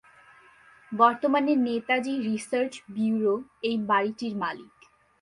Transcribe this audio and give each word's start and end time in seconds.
বর্তমানে 0.91 1.53
Netaji 1.67 2.13
research 2.27 2.73
bureau 2.95 3.33
এই 3.63 3.77
বাড়িটির 3.89 4.33
মালিক। 4.35 4.73